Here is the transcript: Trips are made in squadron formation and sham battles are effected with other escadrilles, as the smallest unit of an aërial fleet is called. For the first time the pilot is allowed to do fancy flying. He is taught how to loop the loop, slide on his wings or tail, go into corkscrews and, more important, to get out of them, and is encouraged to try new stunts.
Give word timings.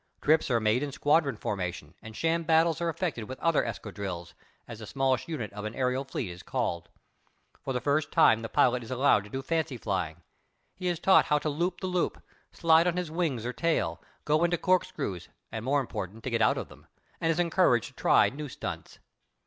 Trips 0.19 0.49
are 0.49 0.59
made 0.59 0.81
in 0.81 0.91
squadron 0.91 1.37
formation 1.37 1.93
and 2.01 2.15
sham 2.15 2.41
battles 2.43 2.81
are 2.81 2.89
effected 2.89 3.25
with 3.29 3.39
other 3.39 3.61
escadrilles, 3.63 4.33
as 4.67 4.79
the 4.79 4.87
smallest 4.87 5.27
unit 5.27 5.53
of 5.53 5.63
an 5.63 5.75
aërial 5.75 6.09
fleet 6.09 6.27
is 6.31 6.41
called. 6.41 6.89
For 7.63 7.71
the 7.71 7.81
first 7.81 8.11
time 8.11 8.41
the 8.41 8.49
pilot 8.49 8.81
is 8.81 8.89
allowed 8.89 9.25
to 9.25 9.29
do 9.29 9.43
fancy 9.43 9.77
flying. 9.77 10.23
He 10.73 10.87
is 10.87 10.99
taught 10.99 11.25
how 11.25 11.37
to 11.37 11.49
loop 11.51 11.81
the 11.81 11.85
loop, 11.85 12.19
slide 12.51 12.87
on 12.87 12.97
his 12.97 13.11
wings 13.11 13.45
or 13.45 13.53
tail, 13.53 14.01
go 14.25 14.43
into 14.43 14.57
corkscrews 14.57 15.29
and, 15.51 15.63
more 15.63 15.79
important, 15.79 16.23
to 16.23 16.31
get 16.31 16.41
out 16.41 16.57
of 16.57 16.67
them, 16.67 16.87
and 17.19 17.29
is 17.31 17.39
encouraged 17.39 17.89
to 17.89 17.93
try 17.93 18.29
new 18.31 18.49
stunts. 18.49 18.97